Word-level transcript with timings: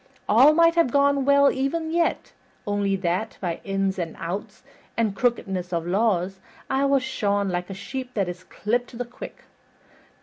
All 0.27 0.53
might 0.55 0.73
have 0.73 0.89
gone 0.89 1.25
well 1.25 1.51
even 1.51 1.91
yet, 1.91 2.33
only 2.65 2.95
that, 2.95 3.37
by 3.39 3.61
ins 3.63 3.99
and 3.99 4.15
outs 4.17 4.63
and 4.97 5.15
crookedness 5.15 5.71
of 5.71 5.85
laws, 5.85 6.39
I 6.71 6.85
was 6.85 7.03
shorn 7.03 7.49
like 7.49 7.69
a 7.69 7.75
sheep 7.75 8.15
that 8.15 8.27
is 8.27 8.43
clipped 8.43 8.87
to 8.89 8.97
the 8.97 9.05
quick. 9.05 9.43